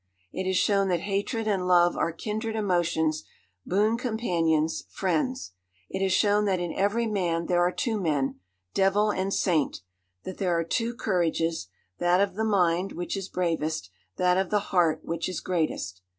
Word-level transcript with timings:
It 0.33 0.47
has 0.47 0.57
shown 0.57 0.87
that 0.87 1.01
hatred 1.01 1.47
and 1.47 1.67
love 1.67 1.95
are 1.95 2.11
kindred 2.11 2.55
emotions, 2.55 3.23
boon 3.67 3.99
companions, 3.99 4.85
friends. 4.89 5.51
It 5.91 6.01
has 6.01 6.11
shown 6.11 6.45
that 6.45 6.59
in 6.59 6.73
every 6.73 7.05
man 7.05 7.45
there 7.45 7.61
are 7.63 7.71
two 7.71 8.01
men, 8.01 8.39
devil 8.73 9.11
and 9.11 9.31
saint; 9.31 9.81
that 10.23 10.39
there 10.39 10.57
are 10.57 10.63
two 10.63 10.95
courages, 10.95 11.67
that 11.99 12.19
of 12.19 12.33
the 12.33 12.43
mind, 12.43 12.93
which 12.93 13.15
is 13.15 13.29
bravest, 13.29 13.91
that 14.17 14.37
of 14.39 14.49
the 14.49 14.73
heart, 14.73 15.01
which 15.05 15.29
is 15.29 15.39
greatest. 15.39 16.01